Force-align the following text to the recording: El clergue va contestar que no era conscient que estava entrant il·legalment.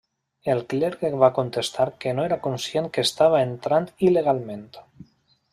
El 0.53 0.61
clergue 0.71 1.11
va 1.23 1.29
contestar 1.35 1.85
que 2.05 2.15
no 2.21 2.25
era 2.31 2.39
conscient 2.47 2.89
que 2.97 3.07
estava 3.09 3.45
entrant 3.51 3.89
il·legalment. 4.09 4.69